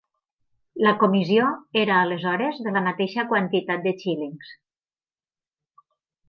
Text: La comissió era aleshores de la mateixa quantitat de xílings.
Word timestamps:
La 0.85 0.93
comissió 1.01 1.49
era 1.81 1.99
aleshores 2.05 2.63
de 2.69 2.73
la 2.79 2.83
mateixa 2.87 3.27
quantitat 3.35 3.85
de 3.85 3.95
xílings. 4.01 4.51